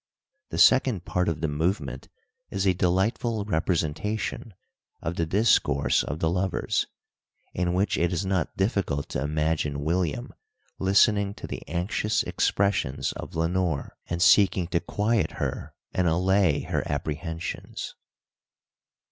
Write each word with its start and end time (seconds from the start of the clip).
"The 0.49 0.57
second 0.57 1.05
part 1.05 1.29
of 1.29 1.41
the 1.41 1.47
movement 1.47 2.09
is 2.49 2.65
a 2.65 2.73
delightful 2.73 3.45
representation 3.45 4.55
of 4.99 5.15
the 5.15 5.27
discourse 5.27 6.03
of 6.03 6.17
the 6.17 6.29
lovers, 6.31 6.87
in 7.53 7.75
which 7.75 7.99
it 7.99 8.11
is 8.11 8.25
not 8.25 8.57
difficult 8.57 9.09
to 9.09 9.21
imagine 9.21 9.83
William 9.83 10.33
listening 10.79 11.35
to 11.35 11.45
the 11.45 11.61
anxious 11.67 12.23
expressions 12.23 13.11
of 13.11 13.35
Lenore 13.35 13.95
and 14.07 14.23
seeking 14.23 14.65
to 14.69 14.79
quiet 14.79 15.33
her 15.33 15.75
and 15.93 16.07
allay 16.07 16.61
her 16.61 16.81
apprehensions." 16.91 17.93